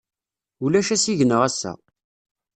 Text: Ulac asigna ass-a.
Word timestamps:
Ulac 0.63 0.87
asigna 0.95 1.37
ass-a. 1.47 1.73